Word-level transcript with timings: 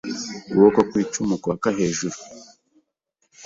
Ukuboko 0.45 0.79
kwicumu 0.89 1.33
kwaka 1.43 1.67
hejuru 1.77 2.17